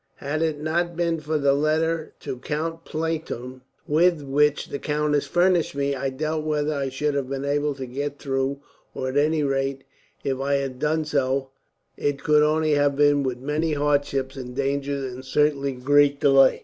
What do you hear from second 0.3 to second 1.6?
it not been for the